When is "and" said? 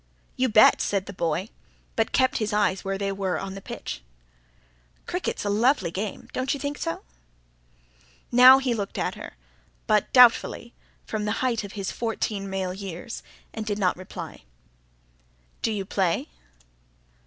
13.53-13.63